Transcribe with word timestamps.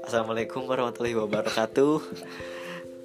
Assalamualaikum 0.00 0.64
warahmatullahi 0.64 1.12
wabarakatuh. 1.20 2.00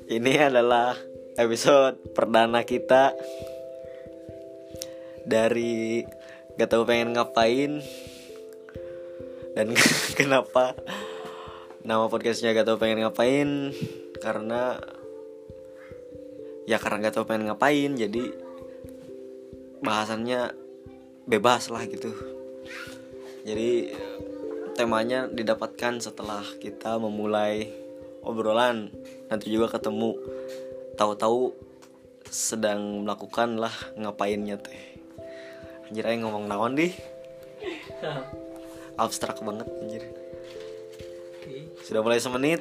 Ini 0.07 0.47
adalah 0.47 0.95
episode 1.35 1.99
perdana 2.15 2.63
kita 2.63 3.11
dari 5.27 6.07
gak 6.55 6.71
tahu 6.71 6.87
pengen 6.87 7.11
ngapain 7.11 7.83
dan 9.59 9.75
kenapa 10.19 10.79
nama 11.83 12.07
podcastnya 12.07 12.55
gak 12.55 12.71
tahu 12.71 12.79
pengen 12.79 13.03
ngapain 13.03 13.75
karena 14.23 14.79
ya 16.63 16.79
karena 16.79 17.11
gak 17.11 17.19
tahu 17.19 17.27
pengen 17.27 17.51
ngapain 17.51 17.99
jadi 17.99 18.31
bahasannya 19.83 20.60
bebas 21.31 21.71
lah 21.71 21.87
gitu. 21.87 22.11
Jadi 23.47 23.95
temanya 24.75 25.31
didapatkan 25.31 26.03
setelah 26.03 26.43
kita 26.59 26.99
memulai 26.99 27.71
obrolan 28.19 28.91
nanti 29.31 29.47
juga 29.47 29.79
ketemu. 29.79 30.19
Tahu-tahu 30.99 31.55
sedang 32.27 33.07
melakukan 33.07 33.55
lah 33.55 33.71
ngapainnya 33.95 34.59
teh. 34.59 34.99
Anjir 35.87 36.03
aja 36.03 36.19
ngomong 36.19 36.51
naon 36.51 36.75
di 36.75 36.91
abstrak 39.03 39.39
banget 39.39 39.71
anjir. 39.79 40.03
Sudah 41.87 42.03
mulai 42.03 42.19
semenit 42.19 42.59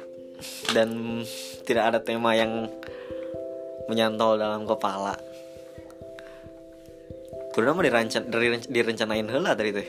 dan 0.71 1.21
tidak 1.67 1.91
ada 1.91 1.99
tema 1.99 2.33
yang 2.39 2.71
menyantol 3.91 4.39
dalam 4.39 4.63
kepala 4.63 5.19
Kudu 7.51 7.75
mah 7.75 7.83
direncan, 7.83 8.31
direnc- 8.31 8.69
direncanain 8.71 9.27
heula 9.27 9.51
tadi 9.53 9.71
teh 9.75 9.87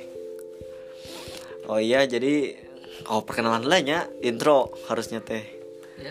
Oh 1.71 1.79
iya 1.79 2.03
jadi 2.05 2.59
Oh 3.07 3.23
perkenalan 3.23 3.67
lah 3.67 3.81
nya 3.83 3.99
Intro 4.21 4.75
harusnya 4.91 5.23
teh 5.23 5.43
Ya. 6.03 6.11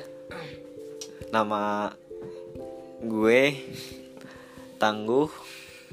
Nama 1.29 1.91
gue 3.03 3.43
Tangguh 4.79 5.27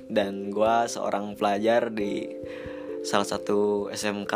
Dan 0.07 0.55
gue 0.55 0.75
seorang 0.87 1.35
pelajar 1.35 1.91
di 1.91 2.31
Salah 3.03 3.27
satu 3.27 3.91
SMK 3.91 4.35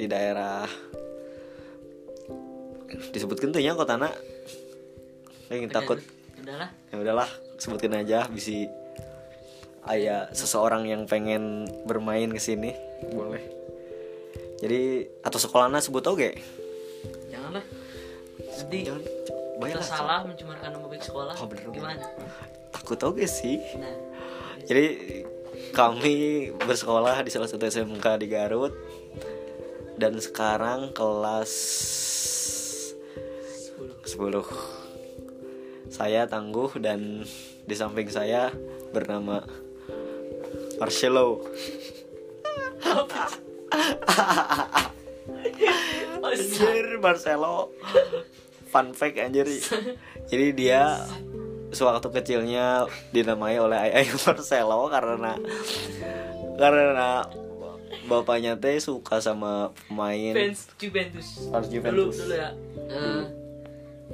Di 0.00 0.08
daerah 0.08 0.64
Disebutkan 3.12 3.52
tuh 3.52 3.60
ya 3.60 3.76
kotana 3.76 4.08
Yang 5.52 5.68
takut 5.76 5.98
Udahlah. 6.40 6.70
ya 6.88 6.96
udahlah 6.96 7.28
sebutin 7.60 7.92
aja 7.92 8.24
bisa 8.32 8.64
ayah 9.88 10.28
seseorang 10.36 10.84
yang 10.88 11.08
pengen 11.08 11.68
bermain 11.88 12.28
ke 12.28 12.40
sini 12.40 12.76
boleh 13.12 13.42
jadi 14.58 15.08
atau 15.24 15.38
sekolahnya 15.38 15.80
sebut 15.80 16.04
oke 16.06 16.30
Janganlah. 17.28 17.64
Nanti 18.58 18.78
jangan 18.84 19.02
kita 19.58 19.82
salah 19.82 20.26
mencemarkan 20.26 20.74
nama 20.74 20.86
baik 20.90 21.02
sekolah. 21.06 21.34
Oh, 21.38 21.46
bener, 21.46 21.70
bener. 21.70 21.76
Gimana? 21.78 22.06
takut 22.88 23.00
oke 23.04 23.24
sih 23.28 23.60
Nah, 23.76 23.92
jadi 24.64 24.96
kami 25.76 26.48
bersekolah 26.56 27.20
di 27.20 27.28
salah 27.28 27.44
satu 27.44 27.68
SMK 27.68 28.16
di 28.20 28.32
Garut 28.32 28.72
dan 30.00 30.16
sekarang 30.16 30.96
kelas 30.96 31.52
10. 33.76 34.08
10 34.08 35.92
saya 35.92 36.24
tangguh 36.24 36.72
dan 36.80 37.28
di 37.68 37.74
samping 37.76 38.08
saya 38.08 38.48
bernama 38.92 39.44
Marcelo 40.78 41.44
Anjir 46.22 46.86
Marcelo 47.02 47.70
Fun 48.68 48.92
fact 48.94 49.16
anjir 49.18 49.46
Jadi 50.30 50.46
dia 50.54 51.02
Sewaktu 51.68 52.08
kecilnya 52.08 52.88
dinamai 53.12 53.60
oleh 53.60 53.76
ayah 53.92 54.16
Marcelo 54.24 54.88
karena 54.88 55.36
karena 56.56 57.28
bapaknya 58.08 58.56
teh 58.56 58.80
suka 58.80 59.20
sama 59.20 59.76
pemain 59.84 60.32
Fans 60.32 60.64
Juventus. 60.80 61.28
Fans 61.52 61.68
Dulu 61.68 61.76
Juventus. 61.76 62.16
dulu 62.24 62.34
ya. 62.34 62.50
Eh, 62.88 63.24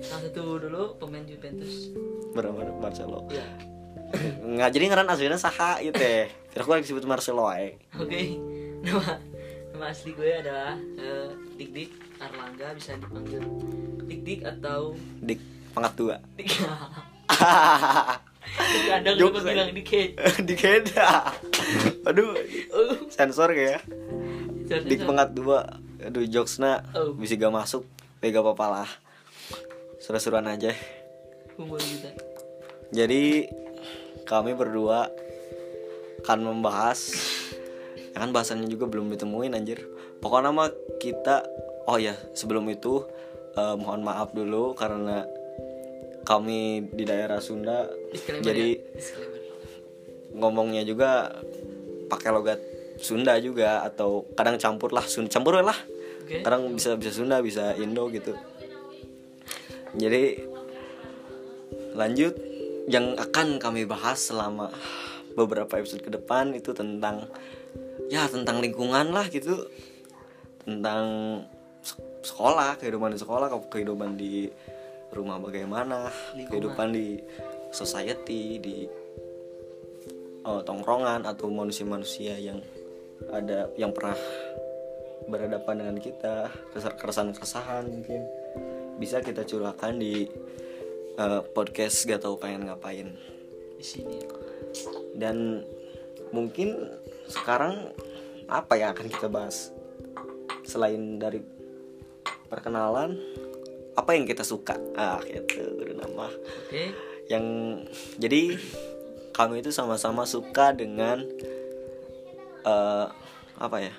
salah 0.02 0.20
satu 0.26 0.58
dulu 0.58 0.98
pemain 0.98 1.22
Juventus. 1.22 1.94
bernama 2.34 2.66
Marcelo. 2.82 3.30
Ya. 3.30 3.46
Nggak 4.42 4.70
jadi 4.74 4.84
ngaran 4.90 5.08
aslinya 5.14 5.38
saha 5.38 5.78
itu 5.78 5.94
teh. 5.94 6.26
Kira 6.54 6.62
aku 6.62 6.70
lagi 6.70 6.86
disebut 6.86 7.02
Marcelo. 7.02 7.50
Oke. 7.98 8.38
Nama 8.86 9.18
nama 9.74 9.90
asli 9.90 10.14
gue 10.14 10.38
adalah 10.38 10.78
eh, 10.78 11.34
Dik 11.58 11.70
Dik 11.74 11.90
Arlangga 12.22 12.70
bisa 12.78 12.94
dipanggil 12.94 13.42
Dik 14.06 14.20
Dik 14.22 14.40
atau 14.46 14.94
Dik 15.18 15.42
pangkat 15.74 15.92
dua. 15.98 16.16
Dik. 16.38 16.46
Anda 18.94 19.18
Jokes 19.18 19.42
kenapa 19.42 19.50
bilang? 19.50 19.74
Dik 20.46 20.60
Heda. 20.62 21.34
Aduh, 22.14 22.38
sensor 23.10 23.50
ya. 23.50 23.82
Dik 24.70 25.02
pangkat 25.02 25.34
dua. 25.34 25.66
Aduh 26.06 26.22
jokesna 26.22 26.86
Oh. 26.94 27.18
bisa 27.18 27.34
gak 27.34 27.50
masuk. 27.50 27.82
Tega 28.22 28.46
apa 28.46 28.66
lah. 28.70 28.90
Seru-seruan 29.98 30.46
aja. 30.46 30.70
Kita. 31.58 32.10
Jadi 32.94 33.50
kami 34.22 34.54
berdua 34.54 35.10
akan 36.22 36.38
membahas 36.54 37.16
ya 38.14 38.22
kan 38.22 38.30
bahasannya 38.30 38.70
juga 38.70 38.86
belum 38.86 39.10
ditemuin 39.10 39.58
anjir. 39.58 39.82
Pokoknya 40.22 40.54
mah 40.54 40.70
kita 41.02 41.44
oh 41.90 41.98
ya 42.00 42.14
sebelum 42.32 42.68
itu 42.70 43.04
eh, 43.56 43.76
mohon 43.76 44.04
maaf 44.04 44.32
dulu 44.32 44.72
karena 44.78 45.26
kami 46.24 46.88
di 46.88 47.04
daerah 47.04 47.38
Sunda 47.38 47.86
Disclaimer 48.10 48.44
jadi 48.44 48.68
ya. 48.80 48.82
Disclaimer. 48.96 49.40
ngomongnya 50.34 50.82
juga 50.82 51.30
pakai 52.08 52.30
logat 52.32 52.60
Sunda 52.98 53.36
juga 53.38 53.84
atau 53.84 54.24
kadang 54.32 54.56
campur 54.56 54.90
lah 54.90 55.04
Sunda 55.04 55.28
campur 55.28 55.60
lah 55.60 55.76
Oke. 56.24 56.40
kadang 56.40 56.72
bisa 56.72 56.96
bisa 56.96 57.12
Sunda 57.12 57.44
bisa 57.44 57.76
Indo 57.76 58.08
gitu 58.08 58.32
jadi 59.94 60.42
lanjut 61.94 62.34
yang 62.90 63.14
akan 63.14 63.62
kami 63.62 63.86
bahas 63.86 64.18
selama 64.32 64.72
beberapa 65.34 65.78
episode 65.78 66.02
ke 66.02 66.10
depan 66.10 66.54
itu 66.54 66.70
tentang 66.70 67.26
ya 68.08 68.26
tentang 68.30 68.62
lingkungan 68.62 69.10
lah 69.10 69.26
gitu 69.28 69.66
tentang 70.64 71.04
sek- 71.82 72.24
sekolah 72.24 72.78
kehidupan 72.80 73.12
di 73.12 73.18
sekolah 73.20 73.48
kehidupan 73.68 74.16
di 74.16 74.48
rumah 75.14 75.38
bagaimana 75.38 76.10
Lingkungan. 76.34 76.48
kehidupan 76.50 76.88
di 76.94 77.08
society 77.70 78.58
di 78.58 78.78
eh, 80.44 80.62
tongkrongan 80.62 81.26
atau 81.26 81.50
manusia-manusia 81.50 82.38
yang 82.38 82.58
ada 83.30 83.70
yang 83.78 83.94
pernah 83.94 84.18
berhadapan 85.24 85.80
dengan 85.80 85.96
kita 86.02 86.52
keresahan-keresahan 86.74 87.88
mungkin 87.88 88.20
bisa 89.00 89.24
kita 89.24 89.42
curahkan 89.46 89.96
di 89.96 90.28
eh, 91.18 91.40
podcast 91.54 92.04
gak 92.06 92.22
tahu 92.22 92.36
pengen 92.38 92.68
ngapain 92.68 93.08
Di 93.74 93.84
sini. 93.84 94.43
Dan 95.16 95.62
mungkin 96.34 96.90
sekarang 97.30 97.94
apa 98.50 98.76
yang 98.76 98.92
akan 98.92 99.06
kita 99.08 99.28
bahas 99.30 99.72
selain 100.66 101.16
dari 101.16 101.40
perkenalan 102.50 103.16
apa 103.94 104.10
yang 104.18 104.26
kita 104.26 104.42
suka 104.42 104.74
ah 104.98 105.22
gitu 105.24 105.62
udah 105.78 105.96
nama 105.96 106.28
Oke. 106.66 106.90
yang 107.30 107.44
jadi 108.18 108.58
kami 109.34 109.62
itu 109.62 109.70
sama-sama 109.70 110.26
suka 110.26 110.74
dengan 110.74 111.22
eh 112.64 113.06
apa 113.54 113.78
ya 113.78 113.94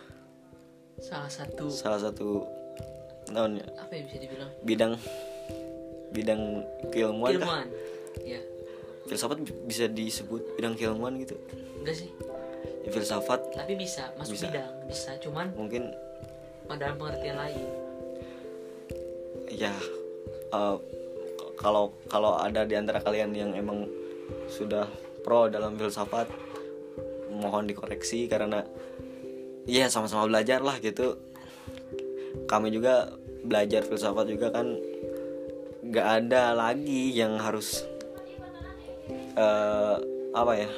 Salah 0.96 1.28
satu 1.28 1.68
salah 1.68 2.00
satu 2.00 2.44
naon 3.36 3.60
ya, 3.60 3.68
apa 3.76 3.92
yang 4.00 4.06
bisa 4.08 4.18
dibilang? 4.22 4.50
bidang 4.64 4.94
bidang 6.16 6.42
keilmuan 6.94 7.36
kah? 7.36 7.42
Ilmuwan. 7.42 7.68
Ya. 8.24 8.42
Filsafat 9.06 9.38
bi- 9.42 9.60
bisa 9.66 9.86
disebut 9.86 10.58
bidang 10.58 10.74
keilmuan 10.74 11.18
gitu 11.18 11.38
Enggak 11.80 11.96
sih. 11.96 12.10
ya, 12.82 12.90
filsafat 12.90 13.40
Tapi 13.54 13.74
bisa 13.76 14.10
masuk 14.18 14.34
Bisa. 14.36 14.46
bidang, 14.50 14.72
bisa. 14.86 15.10
Cuman 15.22 15.54
mungkin 15.54 15.94
dalam 16.68 16.98
pengertian 16.98 17.38
lain. 17.38 17.68
ya 19.48 19.72
k- 20.50 20.82
kalau 21.56 21.94
kalau 22.10 22.36
ada 22.36 22.66
di 22.66 22.74
antara 22.74 23.00
kalian 23.00 23.32
yang 23.32 23.52
emang 23.54 23.86
sudah 24.50 24.90
pro 25.22 25.46
dalam 25.48 25.78
filsafat 25.78 26.26
mohon 27.30 27.64
dikoreksi 27.64 28.26
karena 28.26 28.66
ya 29.64 29.86
sama-sama 29.88 30.26
belajar 30.26 30.60
lah 30.60 30.82
gitu 30.82 31.16
kami 32.46 32.74
juga 32.74 33.14
belajar 33.46 33.86
filsafat 33.86 34.26
juga 34.28 34.50
kan 34.50 34.76
nggak 35.86 36.08
ada 36.26 36.52
lagi 36.52 37.14
yang 37.14 37.38
harus 37.38 37.86
eh, 39.36 39.96
apa 40.36 40.54
ya 40.56 40.70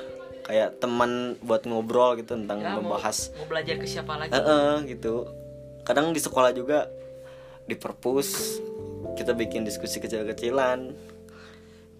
kayak 0.48 0.80
teman 0.80 1.36
buat 1.44 1.68
ngobrol 1.68 2.16
gitu 2.16 2.40
tentang 2.40 2.64
Ya, 2.64 2.80
mau, 2.80 2.96
membahas. 2.96 3.36
mau 3.36 3.48
belajar 3.52 3.76
ke 3.76 3.86
siapa 3.86 4.16
lagi? 4.16 4.32
Eh, 4.32 4.40
eh, 4.40 4.74
gitu. 4.96 5.28
Kadang 5.84 6.16
di 6.16 6.22
sekolah 6.24 6.56
juga 6.56 6.88
di 7.68 7.76
perpus 7.76 8.60
kita 9.20 9.36
bikin 9.36 9.68
diskusi 9.68 10.00
kecil-kecilan. 10.00 10.96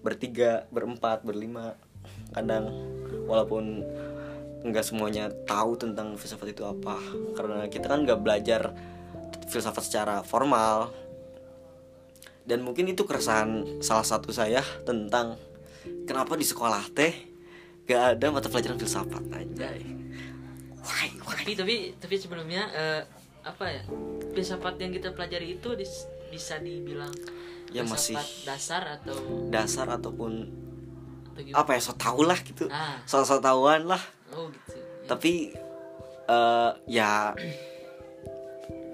Bertiga 0.00 0.64
berempat 0.72 1.26
berlima 1.26 1.76
kadang. 2.32 2.72
Walaupun 3.28 3.84
nggak 4.64 4.84
semuanya 4.86 5.28
tahu 5.44 5.76
tentang 5.76 6.16
filsafat 6.16 6.56
itu 6.56 6.64
apa. 6.64 6.96
Karena 7.36 7.68
kita 7.68 7.84
kan 7.84 8.08
nggak 8.08 8.20
belajar 8.24 8.72
filsafat 9.52 9.84
secara 9.84 10.16
formal. 10.24 10.88
Dan 12.48 12.64
mungkin 12.64 12.88
itu 12.88 13.04
keresahan 13.04 13.84
salah 13.84 14.08
satu 14.08 14.32
saya 14.32 14.64
tentang 14.88 15.36
kenapa 16.04 16.34
di 16.34 16.44
sekolah 16.44 16.84
teh 16.90 17.12
gak 17.84 18.16
ada 18.16 18.26
mata 18.28 18.48
pelajaran 18.48 18.76
filsafat? 18.76 19.22
Aja 19.32 19.68
why 20.80 21.08
why? 21.22 21.42
Tapi 21.42 21.52
tapi 21.54 21.74
tapi 21.96 22.14
sebelumnya 22.16 22.62
eh, 22.70 23.02
apa 23.44 23.64
ya? 23.68 23.82
Filsafat 24.32 24.76
yang 24.78 24.92
kita 24.92 25.12
pelajari 25.12 25.56
itu 25.56 25.72
dis- 25.74 26.08
bisa 26.28 26.60
dibilang 26.60 27.12
Ya, 27.68 27.84
masih- 27.84 28.16
filsafat 28.16 28.28
dasar 28.44 28.82
atau 29.00 29.16
dasar 29.48 29.86
ataupun 29.92 30.32
atau 31.32 31.40
gitu 31.44 31.54
apa 31.54 31.70
ya 31.76 31.80
so 31.80 31.92
tau 31.94 32.20
lah 32.24 32.38
gitu. 32.40 32.66
Ah. 32.68 32.98
so 33.04 33.20
so 33.22 33.38
tauan 33.38 33.84
lah. 33.84 34.00
Oh 34.32 34.48
gitu. 34.48 34.76
Ya. 34.76 34.84
tapi 35.06 35.32
eh, 36.24 36.70
ya 36.88 37.32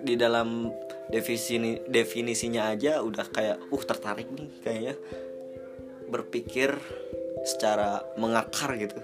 di 0.05 0.14
dalam 0.14 0.69
definisi 1.08 1.56
definisinya 1.88 2.70
aja 2.70 3.00
udah 3.00 3.26
kayak 3.31 3.56
uh 3.70 3.82
tertarik 3.82 4.29
nih 4.31 4.49
kayaknya 4.61 4.94
berpikir 6.08 6.76
secara 7.44 8.02
mengakar 8.16 8.74
gitu. 8.80 8.98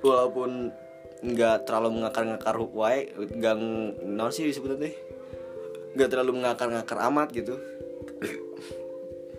Walaupun 0.00 0.70
nggak 1.18 1.66
terlalu 1.66 1.98
mengakar-ngakar 1.98 2.54
wae 2.70 3.10
nggak 3.18 3.54
non 4.06 4.30
sih 4.30 4.46
disebutnya 4.46 4.88
teh? 4.88 4.94
Nggak 5.98 6.08
terlalu 6.14 6.38
mengakar-ngakar 6.38 6.98
amat 7.10 7.28
gitu. 7.34 7.58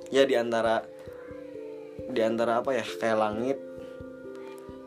Ya 0.09 0.25
di 0.25 0.33
antara 0.33 0.83
di 2.09 2.21
antara 2.25 2.65
apa 2.65 2.73
ya 2.73 2.81
kayak 2.81 3.17
langit 3.21 3.57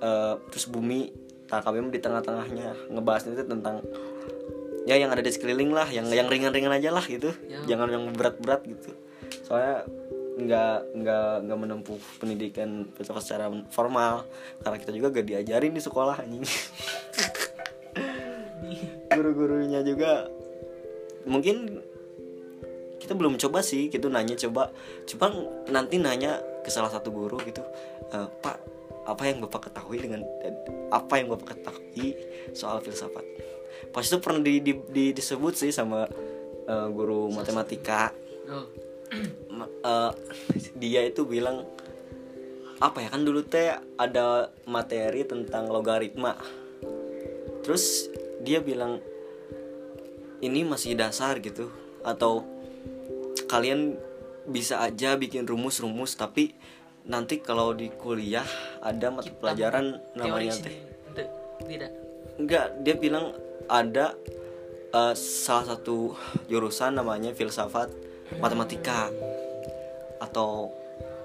eh, 0.03 0.35
terus 0.51 0.67
bumi 0.67 1.15
tangkapnya 1.47 1.95
di 1.95 2.01
tengah-tengahnya 2.03 2.91
ngebahasnya 2.91 3.39
itu 3.39 3.45
tentang 3.47 3.87
ya 4.83 4.99
yang 4.99 5.15
ada 5.15 5.23
di 5.23 5.31
sekeliling 5.31 5.71
lah 5.71 5.87
yang 5.87 6.11
yang 6.11 6.27
ringan-ringan 6.27 6.75
aja 6.75 6.91
lah 6.91 7.05
gitu. 7.07 7.31
Ya. 7.47 7.63
jangan 7.71 7.89
yang 7.95 8.05
berat-berat 8.11 8.67
gitu. 8.67 8.91
Soalnya 9.47 9.87
nggak 10.33 10.97
nggak 10.97 11.45
nggak 11.45 11.59
menempuh 11.61 12.01
pendidikan 12.17 12.89
filsafat 12.97 13.23
secara 13.25 13.47
formal. 13.69 14.25
Karena 14.65 14.77
kita 14.81 14.93
juga 14.97 15.13
gak 15.13 15.27
diajarin 15.29 15.77
di 15.77 15.83
sekolah 15.83 16.25
anjing. 16.25 16.45
Guru-gurunya 19.13 19.85
juga 19.85 20.33
mungkin 21.29 21.85
kita 22.97 23.13
belum 23.19 23.37
coba 23.37 23.61
sih 23.61 23.93
gitu 23.93 24.09
nanya 24.09 24.39
coba. 24.49 24.73
Coba 25.05 25.27
nanti 25.69 26.01
nanya 26.01 26.41
ke 26.65 26.73
salah 26.73 26.89
satu 26.89 27.13
guru 27.13 27.37
gitu 27.45 27.61
"Eh, 28.15 28.29
pak 28.41 28.57
apa 29.03 29.27
yang 29.27 29.43
bapak 29.43 29.67
ketahui 29.67 29.99
dengan 29.99 30.23
apa 30.95 31.19
yang 31.19 31.35
bapak 31.35 31.59
ketahui 31.59 32.17
soal 32.57 32.81
filsafat? 32.81 33.27
Pas 33.91 34.07
itu 34.07 34.17
pernah 34.23 34.41
di, 34.41 34.63
di- 34.63 34.87
di- 34.89 35.13
disebut 35.13 35.59
sih 35.59 35.75
sama 35.75 36.07
eh, 36.65 36.89
guru 36.89 37.29
matematika. 37.35 38.15
Oh 38.49 38.83
Eh, 39.83 40.13
dia 40.79 41.03
itu 41.07 41.27
bilang 41.27 41.67
apa 42.83 42.99
ya 42.99 43.09
kan 43.15 43.23
dulu 43.23 43.47
teh 43.47 43.71
ada 43.99 44.51
materi 44.67 45.23
tentang 45.23 45.71
logaritma. 45.71 46.35
Terus 47.63 48.11
dia 48.43 48.59
bilang 48.59 48.99
ini 50.43 50.67
masih 50.67 50.99
dasar 50.99 51.39
gitu 51.39 51.71
atau 52.03 52.43
kalian 53.47 53.95
bisa 54.43 54.83
aja 54.83 55.15
bikin 55.15 55.47
rumus-rumus 55.47 56.19
tapi 56.19 56.51
nanti 57.07 57.39
kalau 57.39 57.71
di 57.71 57.87
kuliah 57.95 58.47
ada 58.83 59.15
mata 59.15 59.31
Kita 59.31 59.39
pelajaran 59.39 60.03
namanya 60.19 60.59
teh. 60.59 60.75
Tidak, 60.83 61.29
tidak. 61.71 61.91
Enggak 62.43 62.67
dia 62.83 62.95
bilang 62.99 63.31
ada 63.71 64.19
eh, 64.91 65.15
salah 65.15 65.79
satu 65.79 66.19
jurusan 66.51 66.99
namanya 66.99 67.31
filsafat 67.31 67.95
matematika 68.43 69.13
atau 70.23 70.71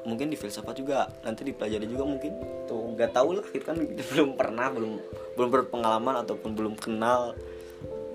mungkin 0.07 0.31
di 0.31 0.39
filsafat 0.39 0.79
juga 0.79 1.05
nanti 1.21 1.45
dipelajari 1.45 1.85
juga 1.85 2.03
mungkin. 2.07 2.33
Tuh 2.65 2.97
nggak 2.97 3.13
tahu 3.13 3.37
lah 3.37 3.45
kita 3.45 3.75
kan. 3.75 3.77
Belum 4.15 4.33
pernah 4.33 4.73
belum 4.73 4.93
belum 5.37 5.49
berpengalaman 5.53 6.25
ataupun 6.25 6.57
belum 6.57 6.73
kenal 6.79 7.37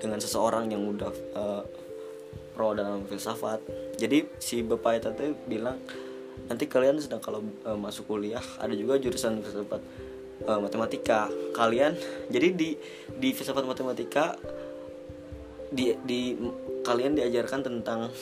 dengan 0.02 0.18
seseorang 0.18 0.66
yang 0.74 0.82
udah 0.90 1.12
eh, 1.14 1.62
pro 2.58 2.74
dalam 2.74 3.06
filsafat. 3.06 3.62
Jadi 3.94 4.26
si 4.42 4.66
bapak 4.66 4.98
itu 4.98 5.38
bilang 5.46 5.78
nanti 6.50 6.66
kalian 6.66 6.98
sedang 6.98 7.22
kalau 7.22 7.38
eh, 7.42 7.78
masuk 7.78 8.10
kuliah 8.10 8.42
ada 8.58 8.74
juga 8.74 8.98
jurusan 8.98 9.38
filsafat 9.38 9.80
eh, 10.42 10.58
matematika. 10.58 11.30
Kalian 11.54 11.94
jadi 12.34 12.50
di 12.50 12.74
di 13.14 13.28
filsafat 13.30 13.62
matematika 13.62 14.34
di 15.72 15.94
di 16.04 16.36
kalian 16.84 17.16
diajarkan 17.16 17.64
tentang 17.64 18.12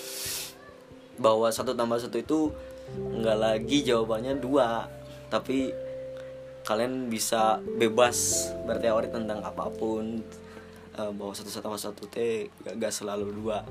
bahwa 1.20 1.52
satu 1.52 1.76
tambah 1.76 2.00
satu 2.00 2.16
itu 2.16 2.48
nggak 2.96 3.38
lagi 3.38 3.84
jawabannya 3.84 4.40
dua. 4.40 4.88
Tapi 5.28 5.70
kalian 6.64 7.12
bisa 7.12 7.60
bebas 7.76 8.50
berteori 8.64 9.12
tentang 9.12 9.44
apa 9.44 9.68
pun 9.68 10.24
Eh, 11.00 11.12
bahwa 11.16 11.32
satu 11.32 11.48
tambah 11.48 11.80
satu 11.80 12.04
t 12.10 12.50
gak, 12.66 12.74
gak 12.76 12.92
selalu 12.92 13.32
dua. 13.32 13.64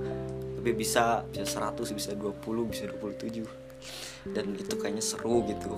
Tapi 0.57 0.69
bisa 0.73 1.21
bisa 1.29 1.45
100 1.45 1.91
bisa 1.91 2.15
20 2.15 2.71
bisa 2.71 2.87
27 2.89 3.43
dan 4.35 4.51
itu 4.57 4.73
kayaknya 4.79 5.03
seru 5.03 5.45
gitu. 5.45 5.77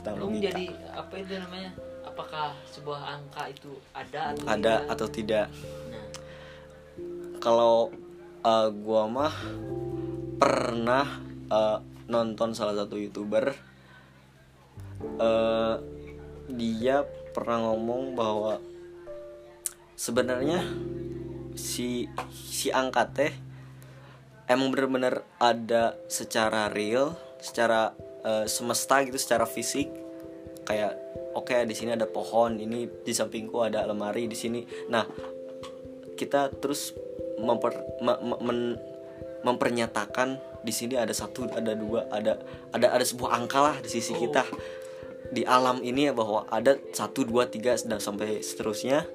Tentang 0.00 0.14
Belum 0.20 0.36
logika. 0.36 0.52
jadi 0.52 0.64
apa 0.94 1.14
itu 1.16 1.32
namanya? 1.42 1.70
Apakah 2.06 2.54
sebuah 2.70 3.00
angka 3.18 3.42
itu 3.50 3.72
ada 3.92 4.32
atau 4.32 4.44
ada 4.46 4.56
tidak? 4.56 4.92
atau 4.92 5.06
tidak? 5.10 5.46
Nah. 5.90 6.06
Kalau 7.42 7.76
uh, 8.46 8.68
gua 8.72 9.02
mah 9.10 9.34
pernah 10.36 11.20
uh, 11.48 11.78
nonton 12.06 12.52
salah 12.52 12.76
satu 12.76 13.00
youtuber 13.00 13.56
uh, 15.18 15.80
dia 16.46 17.02
pernah 17.34 17.68
ngomong 17.68 18.14
bahwa 18.14 18.62
sebenarnya 19.96 20.62
si 21.56 22.06
si 22.36 22.68
angka 22.68 23.08
teh 23.10 23.32
emang 24.46 24.70
bener-bener 24.70 25.24
ada 25.40 25.96
secara 26.06 26.68
real 26.70 27.16
secara 27.42 27.92
uh, 28.22 28.44
semesta 28.46 29.02
gitu 29.02 29.18
secara 29.18 29.44
fisik. 29.44 29.90
Kayak 30.66 30.98
oke 31.34 31.54
di 31.66 31.74
sini 31.74 31.94
ada 31.94 32.06
pohon 32.06 32.58
ini 32.58 32.86
di 32.86 33.12
sampingku 33.12 33.62
ada 33.62 33.86
lemari 33.86 34.26
di 34.30 34.36
sini. 34.36 34.62
Nah 34.90 35.04
kita 36.16 36.48
terus 36.56 36.96
memper, 37.36 37.76
me- 38.00 38.22
me- 38.24 38.40
men- 38.40 38.78
mempernyatakan 39.46 40.42
di 40.66 40.74
sini 40.74 40.98
ada 40.98 41.14
satu 41.14 41.46
ada 41.54 41.78
dua 41.78 42.10
ada 42.10 42.42
ada 42.74 42.90
ada 42.90 43.04
sebuah 43.06 43.38
angka 43.38 43.58
lah 43.62 43.76
di 43.78 43.86
sisi 43.86 44.10
Oh. 44.12 44.18
kita 44.18 44.42
di 45.30 45.46
alam 45.46 45.78
ini 45.86 46.10
ya 46.10 46.12
bahwa 46.14 46.50
ada 46.50 46.74
satu 46.90 47.22
dua 47.22 47.46
tiga 47.46 47.78
dan 47.86 48.02
sampai 48.02 48.42
seterusnya. 48.42 49.06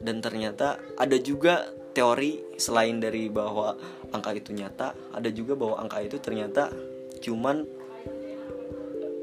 Dan 0.00 0.24
ternyata 0.24 0.80
ada 0.96 1.12
juga 1.20 1.68
teori 1.92 2.56
selain 2.56 3.02
dari 3.02 3.28
bahwa 3.28 3.76
angka 4.14 4.32
itu 4.32 4.56
nyata 4.56 4.96
ada 5.12 5.28
juga 5.28 5.52
bahwa 5.58 5.76
angka 5.76 6.00
itu 6.00 6.16
ternyata 6.22 6.72
cuman 7.20 7.66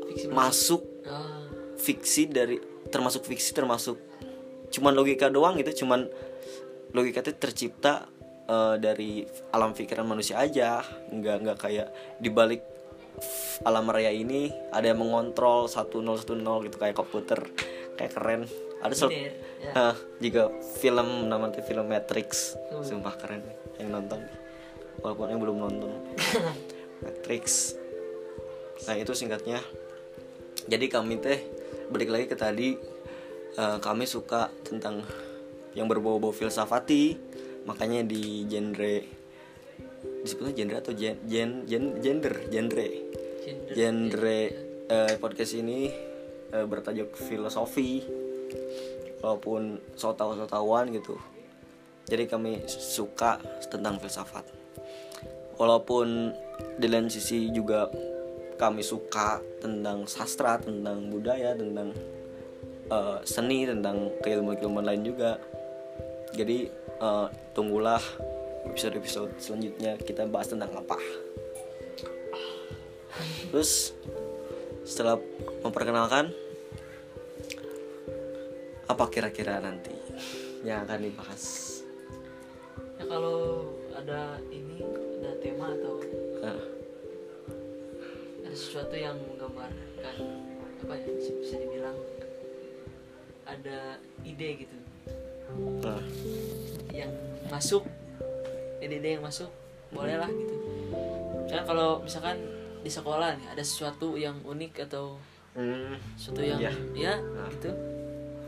fiksi 0.06 0.28
masuk 0.30 0.84
Ah, 1.08 1.48
fiksi 1.80 2.28
dari 2.28 2.60
termasuk 2.92 3.24
fiksi 3.24 3.56
termasuk 3.56 3.96
cuman 4.76 4.92
logika 4.92 5.32
doang 5.32 5.56
gitu 5.56 5.88
cuman 5.88 6.12
logika 6.92 7.24
itu 7.24 7.32
tercipta 7.40 8.12
eh, 8.48 8.76
dari 8.80 9.28
alam 9.52 9.76
pikiran 9.76 10.08
manusia 10.08 10.40
aja. 10.40 10.82
Nggak 11.12 11.36
nggak 11.44 11.58
kayak 11.60 11.88
dibalik 12.24 12.64
alam 13.66 13.90
raya 13.90 14.14
ini 14.14 14.54
ada 14.70 14.94
yang 14.94 15.02
mengontrol 15.02 15.66
1010 15.66 16.22
gitu 16.70 16.78
kayak 16.78 16.96
komputer 16.96 17.40
kayak 17.98 18.14
keren. 18.14 18.42
Ada 18.78 18.94
sel- 18.94 19.10
ya. 19.10 19.34
Hah, 19.74 19.96
juga 20.22 20.54
film 20.78 21.26
namanya 21.26 21.66
film 21.66 21.90
Matrix. 21.90 22.54
Hmm. 22.70 22.86
sumpah 22.86 23.18
keren 23.18 23.42
yang 23.82 23.90
nonton. 23.90 24.22
Walaupun 25.02 25.34
yang 25.34 25.42
belum 25.42 25.58
nonton. 25.58 25.92
Matrix. 27.04 27.74
Nah 28.86 28.96
itu 28.98 29.18
singkatnya. 29.18 29.62
Jadi 30.70 30.86
kami 30.86 31.18
teh 31.18 31.42
balik 31.90 32.14
lagi 32.14 32.26
ke 32.30 32.38
tadi 32.38 32.78
eh, 33.58 33.78
kami 33.82 34.06
suka 34.06 34.54
tentang 34.62 35.02
yang 35.74 35.90
berbau-bau 35.90 36.34
filsafati 36.34 37.27
makanya 37.68 38.02
di 38.08 38.48
genre 38.48 39.04
disebutnya 40.24 40.54
genre 40.56 40.78
atau 40.80 40.94
gen, 40.96 41.20
gen, 41.28 41.68
gen- 41.68 42.00
gender 42.00 42.48
genre. 42.48 42.88
Gender. 43.44 43.72
genre 43.76 44.40
eh, 44.88 45.14
podcast 45.20 45.54
ini 45.60 45.92
eh, 46.52 46.66
bertajuk 46.66 47.14
filosofi. 47.20 48.04
Walaupun 49.20 49.82
so 50.00 50.16
tau 50.16 50.32
so 50.34 50.48
tauan 50.48 50.96
gitu. 50.96 51.20
Jadi 52.08 52.24
kami 52.32 52.64
suka 52.68 53.36
tentang 53.68 54.00
filsafat. 54.00 54.48
Walaupun 55.60 56.32
di 56.80 56.88
lain 56.88 57.12
sisi 57.12 57.52
juga 57.52 57.92
kami 58.56 58.82
suka 58.82 59.44
tentang 59.60 60.08
sastra 60.08 60.58
tentang 60.58 61.12
budaya 61.14 61.54
tentang 61.54 61.94
uh, 62.90 63.20
seni 63.28 63.68
tentang 63.68 64.14
keilmuan-keilmuan 64.24 64.88
lain 64.88 65.04
juga. 65.04 65.42
Jadi 66.32 66.70
uh, 67.02 67.28
tunggulah 67.54 68.02
episode-episode 68.68 69.38
selanjutnya 69.40 69.98
kita 70.02 70.28
bahas 70.28 70.52
tentang 70.52 70.72
apa. 70.76 70.98
Terus 73.50 73.96
setelah 74.84 75.18
memperkenalkan 75.64 76.32
apa 78.88 79.04
kira-kira 79.12 79.60
nanti 79.60 79.92
yang 80.64 80.88
akan 80.88 81.00
dibahas? 81.04 81.44
Ya 82.98 83.06
kalau 83.06 83.72
ada 83.94 84.40
ini 84.50 84.82
ada 85.22 85.32
tema 85.44 85.74
atau 85.76 86.02
uh, 86.44 86.64
ada 88.46 88.56
sesuatu 88.56 88.96
yang 88.96 89.18
menggambarkan 89.32 90.16
apa 90.86 90.94
ya 90.94 91.10
bisa 91.18 91.56
dibilang 91.58 91.98
ada 93.48 93.98
ide 94.24 94.50
gitu. 94.66 94.78
Uh, 95.84 96.04
yang 96.98 97.12
masuk 97.48 97.86
ide-ide 98.80 99.18
yang 99.18 99.24
masuk 99.24 99.50
boleh 99.90 100.18
lah 100.18 100.28
gitu 100.28 100.56
misalkan 101.46 101.66
kalau 101.66 101.90
misalkan 102.02 102.38
di 102.78 102.90
sekolah 102.90 103.30
nih 103.36 103.48
ada 103.50 103.64
sesuatu 103.64 104.16
yang 104.16 104.36
unik 104.44 104.74
atau 104.86 105.16
hmm, 105.54 105.96
sesuatu 106.16 106.42
yang 106.42 106.60
Iya. 106.60 106.72
ya 106.94 107.14
Nah. 107.18 107.48
gitu 107.50 107.72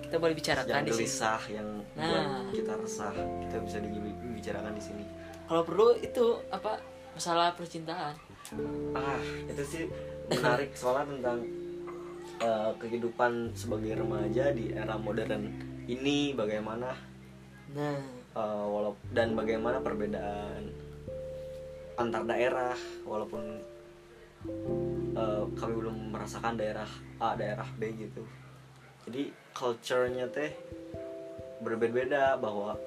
kita 0.04 0.16
boleh 0.18 0.34
bicarakan 0.34 0.74
yang 0.74 0.84
di 0.84 0.92
sini 0.92 1.06
gelisah 1.06 1.42
yang 1.48 1.68
Nah. 1.94 2.06
buat 2.06 2.28
kita 2.52 2.74
resah 2.76 3.14
kita 3.16 3.56
bisa 3.62 3.78
dibicarakan 3.80 4.74
di 4.74 4.84
sini 4.84 5.04
kalau 5.46 5.62
perlu 5.64 5.98
itu 5.98 6.26
apa 6.50 6.82
masalah 7.14 7.54
percintaan 7.54 8.16
ah 8.94 9.20
itu 9.46 9.64
sih 9.64 9.84
menarik 10.28 10.74
soalnya 10.74 11.06
tentang 11.14 11.40
eh, 12.40 12.72
kehidupan 12.78 13.32
sebagai 13.54 14.00
remaja 14.00 14.52
di 14.52 14.72
era 14.72 14.96
modern 14.96 15.44
ini 15.86 16.32
bagaimana 16.34 16.94
nah 17.72 18.19
eh, 18.36 18.66
walaupun 18.70 19.02
dan 19.14 19.34
bagaimana 19.34 19.78
perbedaan 19.82 20.70
antar 22.00 22.24
daerah 22.24 22.78
walaupun 23.04 23.44
eh, 25.16 25.44
kami 25.56 25.74
belum 25.76 26.16
merasakan 26.16 26.56
daerah 26.56 26.90
A 27.20 27.36
daerah 27.36 27.68
B 27.76 27.92
gitu. 27.98 28.24
Jadi 29.10 29.34
culture-nya 29.56 30.30
teh 30.30 30.54
berbeda-beda 31.60 32.40
bahwa 32.40 32.80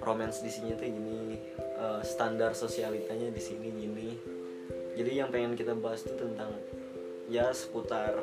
romance 0.00 0.44
di 0.44 0.50
sini 0.52 0.76
teh 0.76 0.88
gini 0.88 1.38
eh, 1.56 2.00
standar 2.04 2.52
sosialitanya 2.52 3.32
di 3.32 3.42
sini 3.42 3.68
gini. 3.72 4.10
Jadi 4.98 5.10
yang 5.16 5.32
pengen 5.32 5.56
kita 5.56 5.72
bahas 5.72 6.04
itu 6.04 6.12
tentang 6.18 6.52
ya 7.30 7.54
seputar 7.54 8.20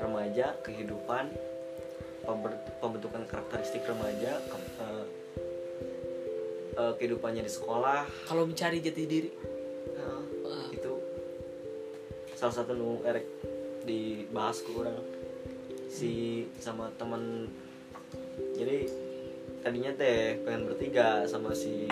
remaja 0.00 0.56
kehidupan 0.64 1.30
pembentukan 2.82 3.22
karakteristik 3.30 3.86
remaja 3.86 4.42
eh, 6.76 6.92
kehidupannya 7.00 7.42
di 7.42 7.52
sekolah. 7.52 8.04
Kalau 8.28 8.44
mencari 8.44 8.78
jati 8.84 9.02
diri. 9.08 9.30
Nah, 9.96 10.68
itu 10.70 10.92
salah 12.36 12.54
satu 12.54 12.76
nu 12.76 13.00
erek 13.02 13.24
dibahas 13.88 14.60
ke 14.60 14.70
orang. 14.76 15.00
Si 15.88 16.44
sama 16.60 16.92
teman 17.00 17.48
jadi 18.56 18.84
tadinya 19.64 19.90
teh 19.96 20.36
pengen 20.44 20.68
bertiga 20.68 21.24
sama 21.24 21.56
si 21.56 21.88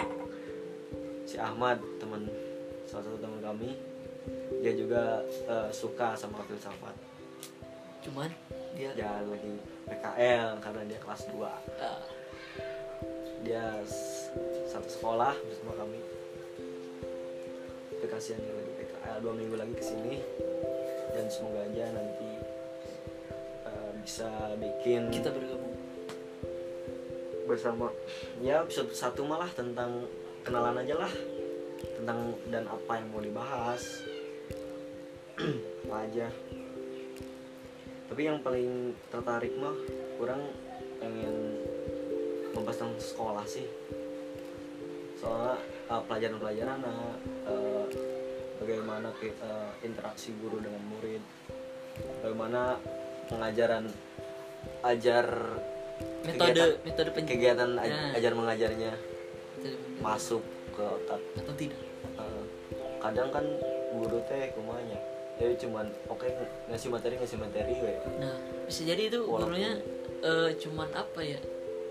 si 1.25 1.41
Ahmad 1.41 1.81
teman 1.97 2.29
salah 2.85 3.09
satu 3.09 3.19
teman 3.19 3.41
kami. 3.41 3.73
Dia 4.61 4.73
juga 4.77 5.25
eh, 5.25 5.69
suka 5.73 6.13
sama 6.17 6.45
filsafat. 6.45 6.97
Cuman 8.05 8.29
dia 8.75 8.91
dia 8.93 9.23
lagi 9.25 9.55
PKL 9.87 10.59
karena 10.59 10.83
dia 10.89 10.99
kelas 10.99 11.23
2 11.31 11.47
ah, 11.47 12.03
dia 13.47 13.65
sekolah 15.05 15.37
bersama 15.37 15.73
kami. 15.77 16.01
Tapi 17.93 18.07
kasihan 18.09 18.41
dia 18.41 18.57
lagi 18.57 18.73
PKL 18.73 19.21
dua 19.21 19.35
minggu 19.37 19.57
lagi 19.61 19.75
ke 19.77 19.85
sini. 19.85 20.17
Dan 21.13 21.29
semoga 21.29 21.61
aja 21.61 21.93
nanti 21.93 22.31
uh, 23.69 23.93
bisa 24.01 24.57
bikin 24.57 25.13
kita 25.13 25.29
bergabung. 25.29 25.77
Bersama. 27.45 27.93
Ya 28.41 28.65
episode 28.65 28.97
satu 28.97 29.29
malah 29.29 29.53
tentang 29.53 30.09
kenalan 30.41 30.81
aja 30.81 30.97
lah. 30.97 31.13
Tentang 32.01 32.41
dan 32.49 32.65
apa 32.65 32.97
yang 32.97 33.13
mau 33.13 33.21
dibahas. 33.21 33.85
Apa 35.85 35.97
aja. 36.01 36.33
Tapi 38.09 38.21
yang 38.25 38.41
paling 38.41 38.97
tertarik 39.13 39.53
mah 39.61 39.77
kurang 40.17 40.49
pengen 40.97 41.61
membahas 42.57 42.81
tentang 42.81 42.97
sekolah 42.97 43.45
sih 43.45 43.69
soalnya 45.25 45.57
uh, 45.89 46.03
pelajaran-pelajaran 46.05 46.79
uh, 46.85 47.85
bagaimana 48.61 49.09
ke- 49.17 49.33
uh, 49.41 49.73
interaksi 49.81 50.37
guru 50.37 50.61
dengan 50.61 50.85
murid 50.87 51.23
bagaimana 52.21 52.77
pengajaran 53.27 53.89
ajar 54.85 55.25
metode 56.21 56.37
kegiatan- 56.53 56.77
metode 56.85 57.11
pen 57.11 57.25
kegiatan 57.25 57.71
aj- 57.79 57.89
Nah. 57.89 58.13
ajar 58.13 58.33
mengajarnya 58.35 58.93
metode 59.57 59.77
masuk 60.01 60.43
ke 60.75 60.83
otak. 60.83 61.21
Atau 61.39 61.55
tidak. 61.55 61.81
Eh, 62.05 62.45
kadang 63.01 63.31
kan 63.31 63.45
guru 63.95 64.21
teh 64.27 64.53
kumanya 64.53 64.99
jadi 65.35 65.55
cuman 65.57 65.87
oke 66.07 66.27
ngasih 66.69 66.89
materi 66.91 67.15
ngasih 67.17 67.39
materi 67.39 67.73
we. 67.79 67.93
Nah 68.21 68.37
bisa 68.67 68.83
jadi 68.83 69.09
itu 69.09 69.21
Walaupun- 69.25 69.55
gurunya 69.55 69.73
eh, 70.21 70.51
cuman 70.59 70.89
apa 70.93 71.21
ya 71.23 71.39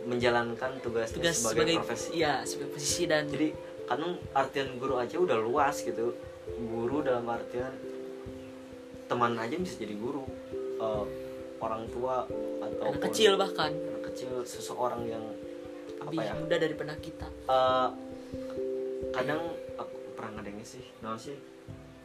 menjalankan 0.04 0.72
tugasnya 0.84 1.20
tugas 1.20 1.36
sebagai, 1.40 1.76
sebagai, 1.76 1.76
profesi. 1.80 2.10
iya 2.16 2.34
sebagai 2.44 2.70
posisi 2.76 3.04
dan 3.08 3.24
jadi 3.32 3.50
kadang 3.88 4.20
artian 4.36 4.70
guru 4.80 4.96
aja 5.00 5.16
udah 5.20 5.38
luas 5.40 5.84
gitu. 5.84 6.16
Guru 6.60 7.04
dalam 7.04 7.24
artian 7.28 7.72
teman 9.08 9.36
aja 9.40 9.56
bisa 9.56 9.76
jadi 9.80 9.96
guru. 9.96 10.28
Eh, 10.80 11.06
orang 11.64 11.88
tua 11.88 12.28
atau 12.60 12.84
anak 12.92 13.02
kecil 13.12 13.40
bahkan. 13.40 13.72
Anak 13.72 14.04
kecil 14.12 14.44
seseorang 14.44 15.08
yang 15.08 15.24
apa 16.04 16.12
lebih 16.12 16.28
ya? 16.28 16.34
muda 16.36 16.56
daripada 16.60 16.94
kita. 17.00 17.28
Eh, 17.48 17.90
kadang 19.14 19.42
aku 19.78 19.96
pernah 20.18 20.42
ngedengar 20.42 20.66
sih 20.66 20.84
non 21.06 21.16
sih 21.20 21.38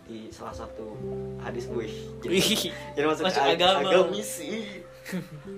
di 0.08 0.32
salah 0.32 0.52
satu 0.56 0.96
hadis 1.44 1.68
gue 1.68 1.84
jadi, 2.24 2.40
jadi 2.96 3.06
masuk, 3.08 3.24
masuk 3.28 3.42
ag- 3.44 3.60
agama. 3.60 3.88
agamis 3.92 4.28
sih 4.40 4.80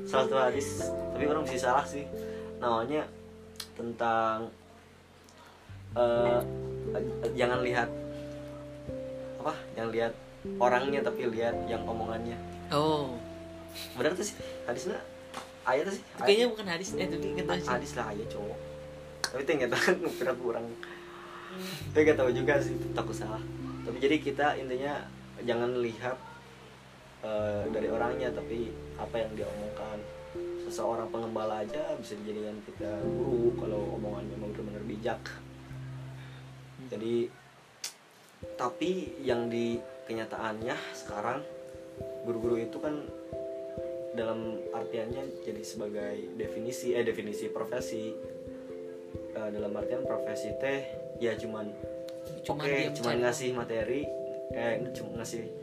salah 0.06 0.24
satu 0.26 0.36
hadis. 0.38 0.68
Tapi 1.14 1.24
orang 1.26 1.42
bisa 1.46 1.70
salah 1.70 1.86
sih. 1.86 2.04
Namanya 2.60 3.06
tentang 3.74 4.50
eh, 5.96 6.40
jangan 7.34 7.60
lihat 7.64 7.88
apa? 9.40 9.54
Jangan 9.74 9.90
lihat 9.90 10.12
orangnya 10.60 11.00
tapi 11.04 11.28
lihat 11.28 11.56
yang 11.66 11.82
omongannya. 11.84 12.36
Oh. 12.70 13.16
Benar 13.96 14.14
tuh 14.14 14.26
sih? 14.26 14.36
Hadisnya 14.66 14.98
ayat 15.66 15.90
tuh 15.90 15.94
sih? 15.98 16.02
Itu 16.04 16.20
kayaknya 16.24 16.46
bukan 16.50 16.66
hadis 16.66 16.88
eh 16.96 17.06
itu 17.06 17.16
aja 17.46 17.62
sih. 17.62 17.70
hadis 17.70 17.90
lah 17.98 18.06
ayat 18.12 18.28
cowok. 18.30 18.58
Tapi 19.30 19.40
itu 19.46 19.50
nggak 19.62 19.70
tahu 19.70 20.10
berat 20.18 20.38
kurang. 20.38 20.66
Tapi 21.94 22.00
nggak 22.06 22.18
tahu 22.18 22.30
juga 22.34 22.54
sih 22.62 22.74
takut 22.94 23.14
salah. 23.14 23.42
Tapi 23.86 23.96
jadi 23.98 24.16
kita 24.22 24.46
intinya 24.58 25.06
jangan 25.44 25.70
lihat 25.80 26.16
eh, 27.24 27.64
dari 27.72 27.88
orangnya 27.88 28.28
tapi 28.32 28.70
apa 29.00 29.16
yang 29.16 29.32
dia 29.34 29.48
omongkan 29.48 29.98
seseorang 30.68 31.10
pengembala 31.10 31.66
aja 31.66 31.98
bisa 31.98 32.14
dijadikan 32.22 32.54
kita 32.62 33.02
guru 33.02 33.58
kalau 33.58 33.98
omongannya 33.98 34.38
memang 34.38 34.54
benar-benar 34.54 34.84
bijak. 34.86 35.22
Jadi 36.86 37.26
tapi 38.54 39.18
yang 39.24 39.50
di 39.50 39.80
kenyataannya 40.06 40.76
sekarang 40.94 41.42
guru-guru 42.22 42.60
itu 42.60 42.78
kan 42.78 43.02
dalam 44.14 44.58
artiannya 44.74 45.42
jadi 45.42 45.62
sebagai 45.62 46.36
definisi 46.38 46.94
eh 46.94 47.02
definisi 47.02 47.50
profesi. 47.50 48.14
Eh, 49.30 49.50
dalam 49.54 49.70
artian 49.74 50.02
profesi 50.06 50.50
teh 50.58 50.80
ya 51.22 51.34
cuman 51.38 51.70
Cuman 52.44 52.62
oke 52.62 52.70
dia 52.70 52.90
cuman 52.94 53.16
ngasih 53.26 53.50
materi 53.54 54.02
eh 54.50 54.82
cuma 54.94 55.22
ngasih 55.22 55.59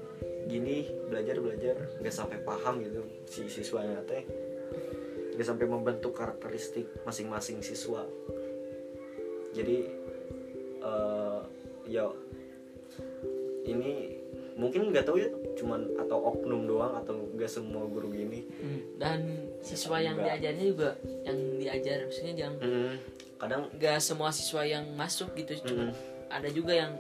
gini 0.47 0.87
belajar 1.05 1.37
belajar 1.37 1.75
nggak 1.99 2.11
sampai 2.11 2.39
paham 2.41 2.79
gitu 2.79 3.03
si 3.27 3.45
siswanya 3.47 3.99
teh 4.03 4.23
nggak 5.35 5.43
sampai 5.45 5.67
membentuk 5.67 6.15
karakteristik 6.15 6.87
masing-masing 7.03 7.59
siswa 7.61 8.07
jadi 9.51 9.77
eh 10.79 11.39
ya 11.85 12.07
ini 13.67 14.15
mungkin 14.57 14.89
nggak 14.89 15.05
tahu 15.05 15.17
ya 15.19 15.29
cuman 15.53 15.85
atau 15.99 16.17
oknum 16.23 16.65
doang 16.65 16.93
atau 16.95 17.13
nggak 17.35 17.45
semua 17.47 17.85
guru 17.85 18.09
gini 18.09 18.41
Hmm, 18.57 18.81
dan 18.97 19.19
siswa 19.61 19.97
yang 19.99 20.17
Enggak. 20.17 20.39
diajarnya 20.41 20.65
juga 20.65 20.89
yang 21.23 21.37
diajar 21.57 21.97
maksudnya 22.07 22.33
yang 22.33 22.53
Mm, 22.57 22.93
kadang 23.37 23.63
nggak 23.73 23.97
semua 23.99 24.29
siswa 24.31 24.65
yang 24.65 24.85
masuk 24.95 25.29
gitu 25.35 25.61
cuma 25.61 25.89
Mm. 25.89 25.93
ada 26.29 26.49
juga 26.49 26.73
yang 26.73 26.93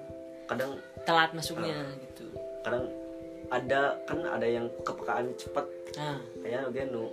kadang 0.45 0.77
telat 1.01 1.31
masuknya 1.33 1.73
Ah. 1.81 1.97
gitu 1.97 2.25
kadang 2.61 2.85
ada 3.47 3.95
kan 4.03 4.19
ada 4.27 4.47
yang 4.47 4.67
kepekaan 4.83 5.31
cepat 5.39 5.65
nah 5.95 6.19
kayaknya 6.43 6.61
dia 6.75 6.83
nu 6.91 7.07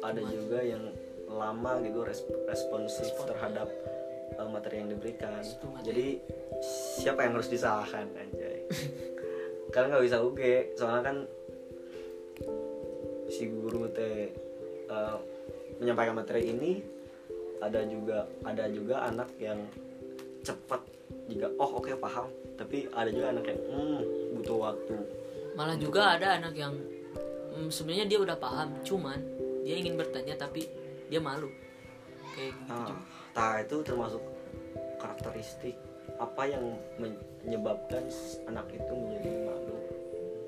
ada 0.00 0.20
juga 0.24 0.58
yang 0.64 0.84
lama 1.30 1.78
gitu 1.84 2.02
res- 2.02 2.26
responsif 2.48 3.14
terhadap 3.22 3.68
uh, 4.40 4.48
materi 4.50 4.82
yang 4.82 4.90
diberikan. 4.90 5.40
Jadi 5.84 6.18
siapa 7.00 7.24
yang 7.24 7.38
harus 7.38 7.50
disalahkan 7.50 8.08
anjay? 8.18 8.66
Karena 9.72 9.96
nggak 9.96 10.04
bisa 10.04 10.18
uge 10.24 10.74
soalnya 10.74 11.02
kan 11.06 11.16
si 13.30 13.46
guru 13.46 13.86
teh 13.94 14.34
uh, 14.90 15.16
menyampaikan 15.78 16.18
materi 16.18 16.50
ini 16.50 16.82
ada 17.62 17.86
juga 17.86 18.26
ada 18.42 18.66
juga 18.66 19.06
anak 19.06 19.30
yang 19.38 19.62
cepat 20.42 20.82
juga 21.30 21.46
oh 21.60 21.78
oke 21.78 21.94
paham. 22.00 22.26
Tapi 22.58 22.90
ada 22.90 23.08
juga 23.08 23.30
anak 23.30 23.44
yang 23.46 23.60
hmm, 23.70 24.00
butuh 24.36 24.58
waktu 24.58 24.96
malah 25.54 25.76
juga 25.76 26.16
ada 26.16 26.38
anak 26.38 26.54
yang 26.54 26.74
mm, 27.56 27.68
sebenarnya 27.68 28.06
dia 28.06 28.18
udah 28.22 28.36
paham 28.38 28.78
cuman 28.86 29.18
dia 29.66 29.76
ingin 29.76 29.94
bertanya 29.98 30.34
tapi 30.38 30.66
dia 31.10 31.20
malu. 31.20 31.50
Kayak 32.32 32.54
gitu. 32.54 32.70
Nah, 32.70 32.98
tah 33.34 33.54
itu 33.60 33.76
termasuk 33.82 34.22
karakteristik 35.02 35.76
apa 36.20 36.42
yang 36.46 36.64
menyebabkan 37.00 38.04
anak 38.46 38.66
itu 38.70 38.92
menjadi 38.92 39.30
malu. 39.46 39.76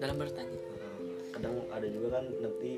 dalam 0.02 0.18
bertanya. 0.18 0.58
Nah, 0.58 0.98
kadang 1.30 1.56
ada 1.70 1.86
juga 1.86 2.18
kan 2.18 2.26
nanti 2.42 2.74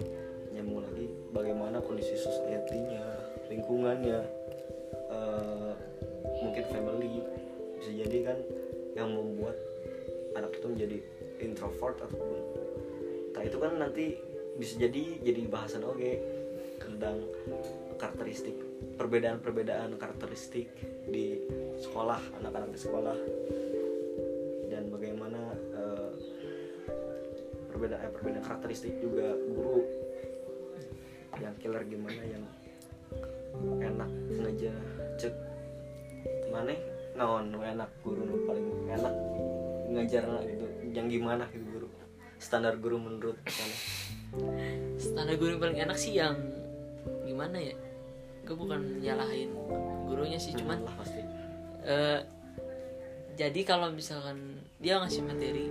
nyambung 0.53 0.85
lagi 0.85 1.09
bagaimana 1.33 1.81
kondisi 1.81 2.21
society-nya, 2.21 3.01
lingkungannya, 3.49 4.21
eh, 5.09 5.73
mungkin 6.45 6.65
family. 6.69 7.25
Bisa 7.81 7.91
jadi 7.97 8.19
kan 8.29 8.39
yang 8.93 9.09
membuat 9.17 9.57
anak 10.37 10.53
itu 10.53 10.67
menjadi 10.69 10.99
introvert 11.45 12.01
ataupun 12.01 12.39
tak 13.37 13.51
itu 13.51 13.59
kan 13.61 13.73
nanti 13.77 14.17
bisa 14.55 14.79
jadi 14.79 15.21
jadi 15.21 15.41
bahasan 15.51 15.83
oke 15.83 16.13
tentang 16.79 17.19
karakteristik 17.99 18.55
perbedaan-perbedaan 18.95 19.99
karakteristik 19.99 20.71
di 21.09 21.43
sekolah 21.83 22.21
anak-anak 22.41 22.71
di 22.71 22.81
sekolah. 22.81 23.17
Dan 24.71 24.91
bagaimana 24.91 25.41
eh, 25.55 26.11
perbedaan 27.71 28.11
eh, 28.11 28.43
karakteristik 28.43 28.95
juga 29.03 29.35
guru 29.51 29.83
yang 31.43 31.55
killer 31.59 31.83
gimana 31.91 32.23
yang 32.23 32.45
enak 33.83 34.11
ngaja 34.39 34.73
cek 35.19 35.35
mana? 36.55 36.75
Naon? 37.19 37.51
Enak 37.59 37.91
guru 38.07 38.47
paling 38.47 38.67
enak 38.87 39.15
ngajar 39.95 40.27
gitu 40.45 40.67
yang 40.91 41.07
gimana 41.07 41.47
gitu 41.55 41.65
guru. 41.71 41.89
Standar 42.43 42.77
guru 42.77 42.99
menurut 42.99 43.39
standar 44.99 45.35
guru 45.39 45.57
yang 45.57 45.63
paling 45.63 45.79
enak 45.79 45.97
sih 45.99 46.19
yang 46.19 46.37
gimana 47.23 47.57
ya? 47.63 47.77
Gue 48.45 48.57
bukan 48.59 49.01
nyalahin 49.01 49.55
gurunya 50.11 50.37
sih 50.37 50.53
cuman 50.53 50.85
lah 50.85 50.95
pasti. 50.99 51.23
eh, 51.85 52.21
jadi 53.37 53.61
kalau 53.67 53.93
misalkan 53.93 54.63
dia 54.81 54.97
ngasih 55.01 55.21
materi 55.27 55.69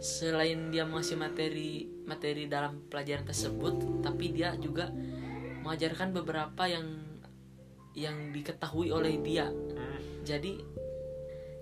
selain 0.00 0.72
dia 0.72 0.88
ngasih 0.88 1.16
materi 1.20 1.88
materi 2.08 2.48
dalam 2.48 2.88
pelajaran 2.88 3.28
tersebut 3.28 4.00
tapi 4.00 4.32
dia 4.32 4.56
juga 4.56 4.88
mengajarkan 5.60 6.16
beberapa 6.16 6.64
yang 6.64 7.04
yang 7.92 8.32
diketahui 8.32 8.88
oleh 8.92 9.20
dia. 9.20 9.52
Jadi 10.24 10.56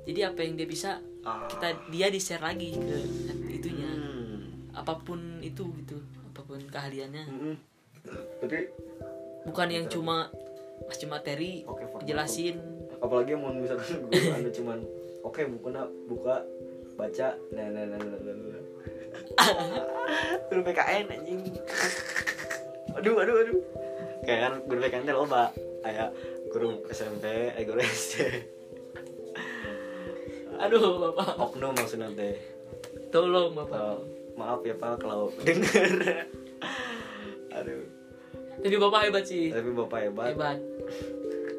jadi 0.07 0.33
apa 0.33 0.41
yang 0.47 0.57
dia 0.57 0.69
bisa 0.69 1.03
Ah. 1.21 1.45
kita 1.47 1.69
dia 1.89 2.09
di 2.09 2.19
share 2.19 2.41
lagi 2.41 2.73
ke 2.73 2.97
itunya 3.51 3.91
Hmm. 3.91 4.71
apa 4.73 4.97
pun 4.99 5.19
itu 5.41 5.67
gitu 5.77 5.99
apa 6.25 6.41
pun 6.41 6.61
keahliannya 6.63 7.25
Mm-mm. 7.27 7.55
tapi 8.39 8.71
bukan 9.45 9.69
yang 9.69 9.87
cuma 9.87 10.31
ngasih 10.85 11.07
materi 11.07 11.63
Oke, 11.65 11.85
formal. 11.85 12.07
jelasin 12.07 12.57
apalagi 12.97 13.35
mau 13.35 13.51
misalkan 13.51 13.99
guru 14.05 14.29
anu 14.37 14.49
cuman 14.49 14.79
oke 15.21 15.41
bukunya 15.51 15.83
buka 16.07 16.47
baca 16.95 17.29
nah 17.51 17.67
nah 17.67 17.85
nah 17.85 17.99
nah 17.99 18.19
nah, 18.19 18.35
nah. 18.35 18.63
guru 20.49 20.61
PKN 20.63 21.05
anjing 21.11 21.41
aduh 22.93 23.15
aduh 23.17 23.37
aduh 23.37 23.59
kayak 24.23 24.41
kan 24.41 24.55
guru 24.65 24.79
PKN 24.81 25.05
teh 25.05 25.15
loba 25.15 25.51
kayak 25.81 26.09
guru 26.49 26.83
SMP 26.89 27.25
eh 27.51 27.63
guru 27.63 27.79
SD 27.79 28.15
aduh 30.59 31.11
bapak. 31.11 31.39
Oknum 31.39 31.73
maksudnya 31.75 32.11
teh. 32.13 32.37
Tolong 33.15 33.55
bapak. 33.55 33.79
Eh, 33.79 33.99
maaf 34.39 34.61
ya 34.63 34.75
pak 34.75 35.03
kalau 35.03 35.31
denger 35.47 36.27
aduh. 37.55 37.83
Tapi 38.59 38.77
bapak 38.77 39.01
hebat 39.09 39.25
sih. 39.25 39.51
Tapi 39.55 39.71
bapak 39.71 39.99
hebat. 40.11 40.35
Hebat. 40.35 40.59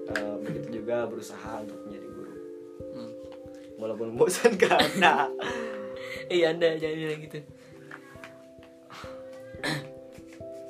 Eh, 0.10 0.36
begitu 0.44 0.84
juga 0.84 1.08
berusaha 1.08 1.64
untuk 1.64 1.80
menjadi 1.88 2.08
guru. 2.12 2.34
Hmm. 2.96 3.12
walaupun 3.80 4.08
bosan 4.20 4.54
karena. 4.64 5.32
Eh 6.28 6.44
anda 6.44 6.76
jangan 6.76 6.98
bilang 7.00 7.22
gitu. 7.24 7.40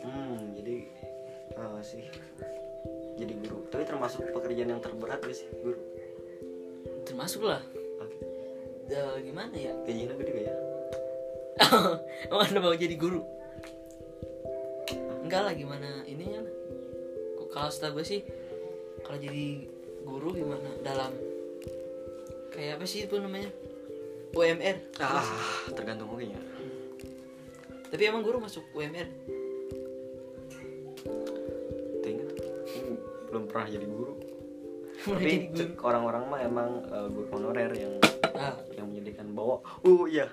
Hmm, 0.05 0.53
jadi 0.57 0.77
apa 1.57 1.81
sih? 1.81 2.05
Jadi 3.17 3.33
guru. 3.43 3.67
Tapi 3.73 3.83
termasuk 3.83 4.29
pekerjaan 4.31 4.77
yang 4.77 4.81
terberat 4.81 5.19
gak 5.19 5.35
sih 5.35 5.49
guru? 5.61 5.89
termasuk 7.09 7.41
lah 7.41 7.61
Ya, 8.89 9.05
gimana 9.21 9.53
ya? 9.53 9.73
Gajinya 9.85 10.17
gede 10.17 10.31
gak 10.33 10.45
ya? 10.49 10.55
emang 12.33 12.45
anda 12.49 12.59
mau 12.59 12.73
jadi 12.73 12.95
guru? 12.97 13.21
Enggak 15.21 15.45
lah 15.45 15.53
gimana 15.53 16.01
ininya 16.09 16.41
lah 16.41 16.55
Kok 17.37 17.47
kalau 17.53 17.69
setahu 17.69 18.01
gue 18.01 18.05
sih 18.07 18.21
kalau 19.05 19.21
jadi 19.21 19.69
guru 20.01 20.33
gimana 20.33 20.69
dalam 20.81 21.13
kayak 22.49 22.81
apa 22.81 22.85
sih 22.89 23.05
itu 23.05 23.13
namanya? 23.21 23.53
UMR 24.33 24.77
Ah, 25.01 25.25
tergantung 25.73 26.09
oke 26.09 26.21
ya. 26.25 26.41
tapi 27.89 28.05
emang 28.05 28.21
guru 28.21 28.37
masuk 28.41 28.61
UMR 28.77 29.09
Ingat 32.05 32.29
belum 33.29 33.45
pernah 33.45 33.69
jadi 33.69 33.85
guru. 33.85 34.17
Tapi 35.05 35.77
orang-orang 35.77 36.23
mah 36.25 36.39
emang 36.41 36.69
eh, 36.89 37.07
guru 37.13 37.27
honorer 37.33 37.69
yang 37.77 37.93
bahwa 39.39 39.55
oh 39.87 40.03
iya. 40.03 40.27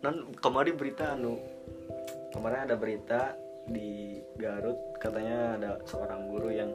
Nan 0.00 0.36
kemarin 0.36 0.76
berita 0.76 1.16
anu 1.16 1.40
kemarin 2.30 2.68
ada 2.68 2.76
berita 2.76 3.32
di 3.64 4.20
Garut 4.36 4.76
katanya 4.96 5.56
ada 5.56 5.70
seorang 5.84 6.28
guru 6.28 6.48
yang 6.48 6.72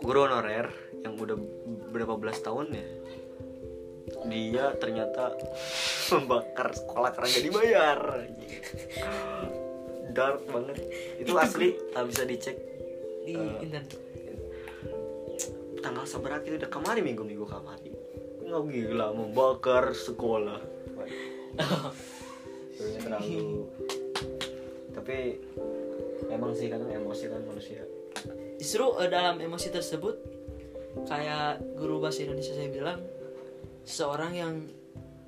guru 0.00 0.24
honorer 0.24 0.68
yang 1.00 1.16
udah 1.16 1.36
berapa 1.88 2.16
belas 2.16 2.40
tahun 2.40 2.72
ya. 2.72 2.84
Dia 4.28 4.76
ternyata 4.76 5.32
membakar 6.12 6.72
sekolah 6.72 7.10
karena 7.12 7.28
gak 7.30 7.44
dibayar. 7.44 7.98
Dark 10.12 10.44
banget. 10.44 10.76
Itu 11.16 11.32
asli 11.36 11.72
ah, 11.92 12.04
bisa 12.04 12.24
dicek. 12.24 12.56
Di 13.22 13.32
Eh, 13.32 13.64
internet. 13.64 13.96
tanggal 15.78 16.06
seberapa 16.06 16.38
itu 16.40 16.62
udah 16.62 16.70
kemarin 16.70 17.02
minggu 17.02 17.22
minggu 17.22 17.42
kemarin. 17.44 17.90
Nggak 18.42 18.62
gila 18.68 19.06
membakar 19.10 19.90
sekolah 19.90 20.60
Terlalu 23.02 23.68
tapi 24.92 25.34
emang 26.30 26.52
sih 26.54 26.70
kadang 26.70 26.86
emosi 26.92 27.24
kan 27.26 27.42
manusia. 27.42 27.82
Justru 28.60 28.86
eh, 29.02 29.10
dalam 29.10 29.42
emosi 29.42 29.68
tersebut 29.74 30.14
kayak 31.08 31.58
guru 31.74 31.98
bahasa 31.98 32.22
Indonesia 32.22 32.54
saya 32.54 32.70
bilang 32.70 33.00
seorang 33.82 34.32
yang 34.36 34.54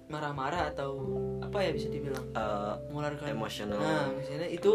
marah-marah 0.07 0.71
atau 0.71 1.01
apa 1.43 1.65
ya 1.65 1.71
bisa 1.75 1.91
dibilang? 1.91 2.23
Eh, 2.37 2.75
mengeluarkan 2.93 3.35
Emosional. 3.35 3.81
nah 3.81 4.07
misalnya 4.15 4.49
itu 4.53 4.73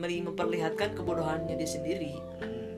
memperlihatkan 0.00 0.96
kebodohannya 0.96 1.60
dia 1.60 1.68
sendiri. 1.68 2.16
Hmm, 2.40 2.72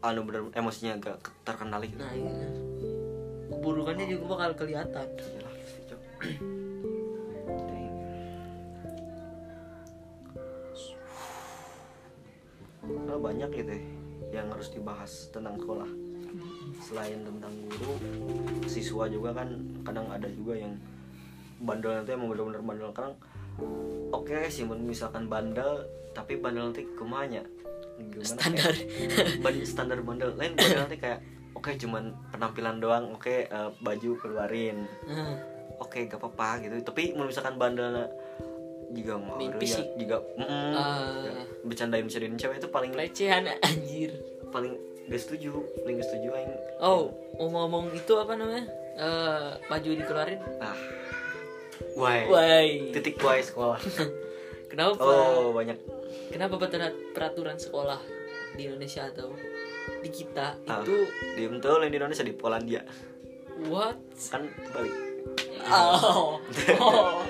anu 0.00 0.24
bener 0.24 0.48
emosinya 0.56 0.96
agak 0.96 1.20
terkendali. 1.44 1.92
Gitu 1.92 2.00
nah 2.00 2.14
iya. 2.16 2.48
Keburukannya 3.52 4.06
juga 4.08 4.24
bakal 4.38 4.50
kelihatan. 4.64 5.06
Cok. 5.18 5.47
Karena 12.88 13.14
banyak 13.20 13.50
gitu 13.54 13.72
ya 13.72 13.82
yang 14.28 14.52
harus 14.52 14.68
dibahas 14.74 15.32
tentang 15.32 15.56
sekolah. 15.56 15.88
Selain 16.84 17.16
tentang 17.24 17.52
guru 17.72 17.96
siswa 18.68 19.08
juga 19.08 19.32
kan 19.32 19.48
kadang 19.86 20.06
ada 20.12 20.28
juga 20.28 20.52
yang 20.60 20.76
bandel 21.64 21.96
nanti 21.96 22.12
emang 22.12 22.28
bener-bener 22.32 22.62
bandel. 22.62 22.90
Kadang 22.92 23.14
oke 24.12 24.38
sih 24.52 24.68
mun 24.68 24.84
misalkan 24.84 25.26
bandel 25.32 25.88
tapi 26.12 26.36
bandel 26.36 26.68
nanti 26.68 26.84
kumanya 26.98 27.40
gimana 27.98 28.22
standar. 28.26 28.74
kayak, 28.74 29.40
ban- 29.44 29.66
standar 29.66 29.98
bandel. 30.04 30.30
Lain 30.36 30.52
bandel 30.54 30.80
nanti 30.84 30.96
kayak 31.00 31.18
oke 31.56 31.70
cuman 31.80 32.12
penampilan 32.30 32.76
doang 32.78 33.04
oke 33.16 33.48
eh, 33.48 33.70
baju 33.80 34.10
keluarin. 34.20 34.84
Nah, 35.08 35.57
oke 35.78 35.98
gak 36.04 36.18
apa-apa 36.18 36.62
gitu. 36.62 36.74
Tapi 36.82 37.12
mun 37.12 37.26
misalkan 37.26 37.54
bandel 37.54 38.06
juga 38.88 39.20
mau 39.20 39.36
Mimpi 39.36 39.68
ya 39.68 39.84
juga 39.94 40.16
mm, 40.34 40.72
Ah. 40.72 41.20
ya, 41.20 41.32
bercandain 41.60 42.00
bercandain 42.00 42.34
cewek 42.34 42.56
itu 42.56 42.68
paling 42.68 42.88
pelecehan 42.90 43.44
anjir. 43.60 44.16
paling 44.48 44.72
gak 45.06 45.20
setuju 45.20 45.52
paling 45.78 46.00
gak 46.00 46.08
setuju 46.08 46.28
aing. 46.34 46.52
Oh 46.78 47.12
ngomong-ngomong 47.36 47.92
itu 47.92 48.12
apa 48.14 48.32
namanya? 48.32 48.64
Eh, 48.96 49.50
baju 49.66 49.88
dikeluarin? 49.94 50.40
Ah. 50.58 50.72
Why 51.94 52.24
why 52.26 52.64
titik 52.90 53.18
why 53.18 53.38
sekolah. 53.38 53.76
Kenapa? 54.72 54.98
Oh 54.98 55.52
banyak. 55.52 55.76
Kenapa 56.28 56.56
perat- 56.58 57.12
peraturan 57.12 57.56
sekolah 57.56 58.00
di 58.52 58.64
Indonesia 58.64 59.04
atau 59.04 59.36
di 59.98 60.08
kita 60.08 60.56
Ah. 60.64 60.80
itu 60.80 60.96
diem 61.36 61.56
tuh 61.58 61.76
lain 61.76 61.92
di 61.92 61.98
Indonesia 61.98 62.24
di 62.24 62.32
Polandia. 62.32 62.82
What? 63.64 64.00
Kan 64.28 64.48
balik 64.70 64.94
oh, 65.70 66.40
oh. 66.80 67.22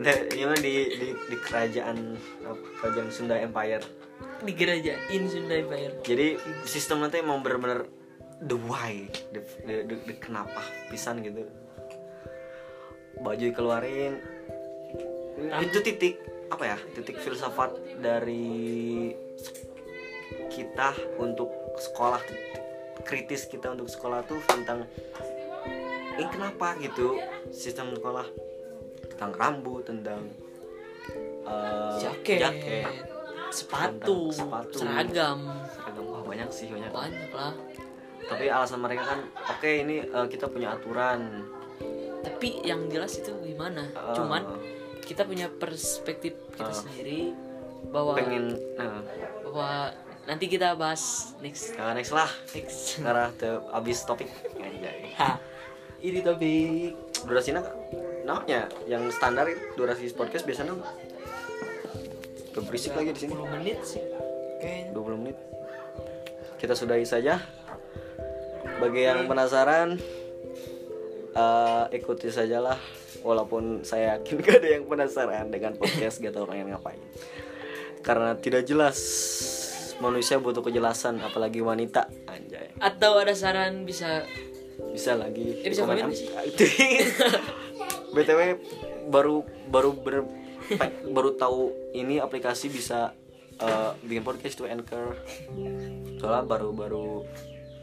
Nah, 0.00 0.16
ini 0.32 0.56
di, 0.62 0.74
di 0.96 1.08
di 1.12 1.36
kerajaan 1.36 2.16
kerajaan 2.80 3.08
Sunda 3.12 3.36
Empire. 3.36 3.84
Di 4.40 4.52
gereja 4.56 4.96
in 5.12 5.28
Sunda 5.28 5.58
Empire. 5.58 6.00
Jadi 6.00 6.40
sistem 6.64 7.04
nanti 7.04 7.20
emang 7.20 7.44
bener-bener 7.44 7.84
the 8.40 8.56
why 8.56 9.04
the, 9.34 9.44
the, 9.68 9.74
the- 9.84 10.02
the 10.08 10.14
kenapa 10.16 10.64
pisan 10.88 11.20
gitu. 11.20 11.44
Baju 13.20 13.46
keluarin 13.52 14.16
itu 15.60 15.78
titik 15.84 16.20
apa 16.48 16.76
ya 16.76 16.78
titik 16.96 17.20
filsafat 17.20 18.00
dari 18.00 19.12
kita 20.52 20.92
untuk 21.16 21.48
sekolah 21.78 22.20
kritis 23.04 23.48
kita 23.48 23.72
untuk 23.72 23.88
sekolah 23.88 24.20
tuh 24.28 24.40
tentang 24.44 24.84
ini 26.20 26.28
kenapa 26.28 26.76
gitu? 26.76 27.16
Sistem 27.48 27.96
sekolah 27.96 28.28
tentang 29.16 29.32
rambut 29.32 29.88
tentang 29.88 30.28
eh, 31.48 31.96
jaket, 31.96 32.38
jaket. 32.44 32.84
sepatu, 33.48 34.28
sepatu. 34.28 34.84
seragam. 34.84 35.48
Seragam 35.72 36.04
wah 36.12 36.22
banyak 36.22 36.48
sih 36.52 36.68
banyak. 36.68 36.92
Banyak 36.92 37.30
lah. 37.32 37.56
Tapi 38.28 38.44
alasan 38.52 38.84
mereka 38.84 39.16
kan 39.16 39.20
oke 39.48 39.70
ini 39.72 40.04
eh, 40.04 40.26
kita 40.28 40.52
punya 40.52 40.76
aturan. 40.76 41.48
Tapi 42.20 42.68
yang 42.68 42.84
jelas 42.92 43.16
itu 43.16 43.32
gimana? 43.40 43.88
Ah. 43.96 44.12
cuman 44.12 44.44
kita 45.00 45.24
punya 45.24 45.48
perspektif 45.48 46.36
kita 46.52 46.68
Ah. 46.68 46.76
sendiri 46.76 47.32
bahwa 47.88 48.12
pengen 48.12 48.60
nah, 48.76 49.00
bahwa 49.48 49.88
nanti 50.28 50.46
kita 50.52 50.76
bahas 50.76 51.32
next. 51.40 51.72
Nah, 51.80 51.96
next 51.96 52.12
lah. 52.12 52.28
Next. 52.52 53.00
Karena 53.00 53.32
abis 53.72 54.04
topik. 54.04 54.28
Anjay. 54.60 55.16
Ini 56.00 56.24
topik 56.24 56.96
durasinya 57.28 57.60
namanya 58.24 58.72
yang 58.88 59.04
standar 59.12 59.48
durasi 59.76 60.08
podcast 60.16 60.48
biasanya 60.48 60.80
Tuh, 62.50 62.66
berisik 62.66 62.98
lagi 62.98 63.14
di 63.14 63.20
sini. 63.22 63.32
10 63.38 63.54
menit 63.54 63.78
sih. 63.86 64.02
Kayaknya. 64.58 64.90
20 64.90 65.22
menit. 65.22 65.38
Kita 66.58 66.74
sudahi 66.74 67.06
saja. 67.06 67.38
Bagi 68.82 69.06
yang 69.06 69.30
penasaran 69.30 69.94
eh, 71.30 71.84
ikuti 71.94 72.26
sajalah. 72.26 72.74
Walaupun 73.22 73.86
saya 73.86 74.18
yakin 74.18 74.34
gak 74.42 74.56
ada 74.64 74.68
yang 74.80 74.84
penasaran 74.90 75.46
dengan 75.52 75.78
podcast 75.78 76.18
gak 76.18 76.34
tau 76.34 76.48
pengen 76.50 76.74
ngapain. 76.74 76.98
Karena 78.02 78.34
tidak 78.34 78.66
jelas 78.66 78.98
manusia 80.02 80.42
butuh 80.42 80.64
kejelasan 80.66 81.22
apalagi 81.22 81.62
wanita. 81.62 82.10
Anjay. 82.26 82.74
Atau 82.82 83.14
ada 83.14 83.36
saran 83.36 83.86
bisa 83.86 84.26
bisa 84.92 85.16
lagi. 85.16 85.60
Eh, 85.62 85.68
bisa 85.70 85.84
komen 85.84 86.10
btw 88.14 88.40
baru 89.06 89.46
baru 89.70 89.90
ber, 89.94 90.26
baru 91.10 91.30
tahu 91.38 91.70
ini 91.94 92.18
aplikasi 92.18 92.66
bisa 92.70 93.14
eh, 93.60 93.90
bikin 94.04 94.24
podcast 94.26 94.58
itu 94.58 94.66
anchor. 94.66 95.14
Soalnya 96.18 96.44
baru 96.44 96.68
baru 96.74 97.06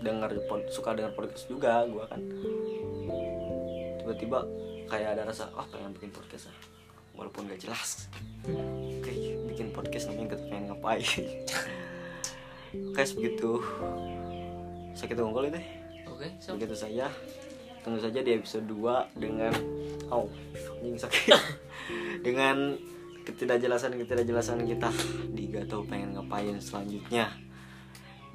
dengar 0.03 0.29
suka 0.69 0.93
dengar 0.93 1.13
podcast 1.17 1.49
juga 1.49 1.85
gua 1.89 2.05
kan. 2.09 2.21
Tiba-tiba 4.03 4.45
kayak 4.87 5.19
ada 5.19 5.23
rasa 5.27 5.51
ah 5.55 5.65
pengen 5.67 5.95
bikin 5.95 6.11
podcast 6.13 6.51
ah. 6.51 6.57
Walaupun 7.17 7.49
gak 7.49 7.65
jelas. 7.65 8.05
Oke 8.45 9.11
bikin 9.49 9.73
podcast 9.73 10.13
namanya 10.13 10.37
gak 10.37 10.41
pengen 10.47 10.63
ngapain. 10.69 11.25
Oke 12.93 13.01
begitu 13.17 13.51
sakit 14.97 15.17
unggul 15.21 15.49
itu 15.49 15.61
oke 16.17 16.41
so 16.41 16.57
begitu 16.57 16.73
saja. 16.73 17.13
Tunggu 17.85 18.01
saja 18.01 18.19
di 18.19 18.35
episode 18.35 18.65
2 18.67 19.15
dengan 19.15 19.53
oh 20.09 20.27
anjing 20.81 20.97
sakit. 20.97 21.31
Dengan 22.25 22.75
ketidakjelasan 23.23 23.95
ketidakjelasan 23.95 24.67
kita. 24.67 24.91
Di 25.31 25.47
gak 25.47 25.71
tahu 25.71 25.87
pengen 25.87 26.19
ngapain 26.19 26.59
selanjutnya. 26.59 27.31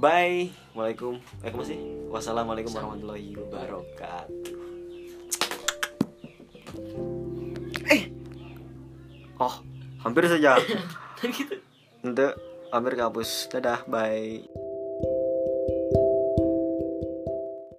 Bye. 0.01 0.49
Waalaikum. 0.73 1.21
Eh 1.45 1.53
apa 1.53 1.65
sih? 1.69 1.77
Wassalamualaikum 2.09 2.73
warahmatullahi 2.73 3.37
wabarakatuh. 3.37 4.57
Eh. 7.93 8.03
Oh 9.37 9.55
hampir 10.01 10.25
saja. 10.33 10.57
Gitu. 11.23 11.61
Untuk 12.03 12.35
hampir 12.73 12.97
kabus 12.97 13.47
dadah. 13.53 13.87
Bye 13.87 14.62